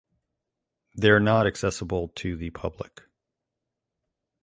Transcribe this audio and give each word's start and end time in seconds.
They 0.97 1.11
are 1.11 1.19
not 1.19 1.45
accessible 1.45 2.07
to 2.15 2.35
the 2.35 2.49
public. 2.49 3.03